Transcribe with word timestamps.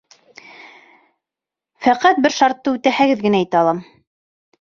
Фәҡәт 1.87 2.21
бер 2.27 2.35
шартты 2.37 2.73
үтәһәгеҙ 2.79 3.21
генә 3.27 3.43
әйтә 3.43 3.61
алам. 3.61 3.83